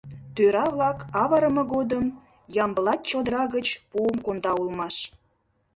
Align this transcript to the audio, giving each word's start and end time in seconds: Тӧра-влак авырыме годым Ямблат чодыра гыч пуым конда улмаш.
Тӧра-влак 0.35 0.99
авырыме 1.21 1.63
годым 1.73 2.05
Ямблат 2.63 3.01
чодыра 3.09 3.43
гыч 3.55 3.67
пуым 3.89 4.17
конда 4.25 4.51
улмаш. 4.61 4.95